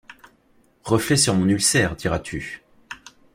Reflet 0.83 1.15
sur 1.15 1.35
mon 1.35 1.47
ulcère, 1.47 1.95
diras-tu. 1.95 2.63